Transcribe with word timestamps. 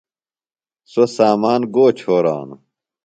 سوۡ 0.91 1.09
سامان 1.15 1.61
گو 1.73 1.85
چھرانُوۡ؟ 1.97 2.59